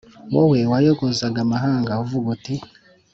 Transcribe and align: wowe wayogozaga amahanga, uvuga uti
wowe 0.33 0.59
wayogozaga 0.71 1.39
amahanga, 1.45 1.99
uvuga 2.03 2.27
uti 2.35 2.55